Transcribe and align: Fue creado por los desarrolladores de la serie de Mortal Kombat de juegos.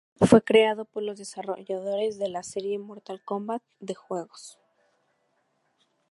Fue 0.19 0.41
creado 0.43 0.85
por 0.85 1.03
los 1.03 1.19
desarrolladores 1.19 2.17
de 2.17 2.27
la 2.27 2.41
serie 2.41 2.71
de 2.71 2.83
Mortal 2.83 3.21
Kombat 3.23 3.61
de 3.79 3.93
juegos. 3.93 4.57